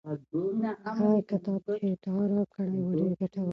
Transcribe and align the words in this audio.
هغه 0.85 1.09
کتاب 1.29 1.63
چې 1.79 1.89
تا 2.03 2.13
راکړی 2.31 2.77
و 2.83 2.91
ډېر 2.99 3.11
ګټور 3.21 3.45
و. 3.47 3.49